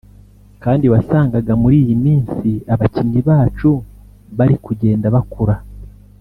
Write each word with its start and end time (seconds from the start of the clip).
kandi 0.63 0.85
wasangaga 0.93 1.53
muri 1.61 1.75
iyi 1.83 1.95
minsi 2.05 2.49
abakinnyi 2.73 3.19
bacu 3.29 3.69
bari 4.37 4.55
kugenda 4.65 5.05
bakura” 5.17 5.55